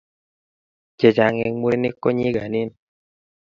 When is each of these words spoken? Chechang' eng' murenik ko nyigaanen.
Chechang' 0.99 1.43
eng' 1.45 1.59
murenik 1.61 1.95
ko 2.01 2.07
nyigaanen. 2.17 2.69